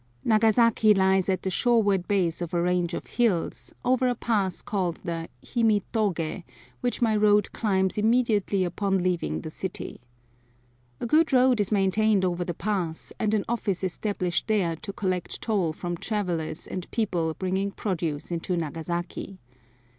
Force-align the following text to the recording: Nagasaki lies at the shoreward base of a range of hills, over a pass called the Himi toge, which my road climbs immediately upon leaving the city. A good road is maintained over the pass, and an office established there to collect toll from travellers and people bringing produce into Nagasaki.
Nagasaki 0.23 0.95
lies 0.95 1.29
at 1.29 1.43
the 1.43 1.51
shoreward 1.51 2.07
base 2.07 2.41
of 2.41 2.55
a 2.55 2.61
range 2.63 2.95
of 2.95 3.05
hills, 3.05 3.71
over 3.85 4.07
a 4.07 4.15
pass 4.15 4.63
called 4.63 4.97
the 5.03 5.29
Himi 5.45 5.83
toge, 5.93 6.43
which 6.79 7.03
my 7.03 7.15
road 7.15 7.51
climbs 7.51 7.99
immediately 7.99 8.63
upon 8.63 8.97
leaving 8.97 9.41
the 9.41 9.51
city. 9.51 10.01
A 10.99 11.05
good 11.05 11.31
road 11.31 11.59
is 11.59 11.71
maintained 11.71 12.25
over 12.25 12.43
the 12.43 12.55
pass, 12.55 13.13
and 13.19 13.35
an 13.35 13.45
office 13.47 13.83
established 13.83 14.47
there 14.47 14.75
to 14.77 14.91
collect 14.91 15.39
toll 15.39 15.71
from 15.71 15.95
travellers 15.95 16.65
and 16.65 16.89
people 16.89 17.35
bringing 17.37 17.69
produce 17.69 18.31
into 18.31 18.57
Nagasaki. 18.57 19.37